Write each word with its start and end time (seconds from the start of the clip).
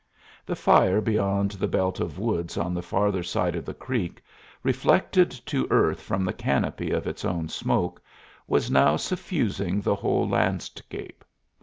The 0.47 0.55
fire 0.55 0.99
beyond 0.99 1.51
the 1.51 1.67
belt 1.67 1.99
of 1.99 2.17
woods 2.17 2.57
on 2.57 2.73
the 2.73 2.81
farther 2.81 3.21
side 3.21 3.55
of 3.55 3.65
the 3.65 3.73
creek, 3.75 4.23
reflected 4.63 5.29
to 5.45 5.67
earth 5.69 6.01
from 6.01 6.25
the 6.25 6.33
canopy 6.33 6.89
of 6.89 7.05
its 7.05 7.23
own 7.23 7.49
smoke, 7.49 8.01
was 8.47 8.71
now 8.71 8.95
suffusing 8.95 9.79
the 9.79 9.93
whole 9.93 10.27
landscape. 10.27 11.23